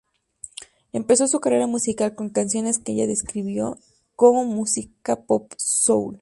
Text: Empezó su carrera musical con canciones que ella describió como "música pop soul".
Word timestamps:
Empezó 0.93 1.27
su 1.27 1.39
carrera 1.39 1.67
musical 1.67 2.15
con 2.15 2.29
canciones 2.31 2.79
que 2.79 2.93
ella 2.93 3.05
describió 3.05 3.77
como 4.15 4.45
"música 4.45 5.15
pop 5.27 5.53
soul". 5.57 6.19